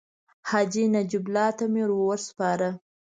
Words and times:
حاجي 0.49 0.83
نجیب 0.95 1.23
الله 1.27 1.47
ته 1.57 1.65
مې 1.73 1.81
ورو 1.85 1.99
سپاره. 2.27 2.69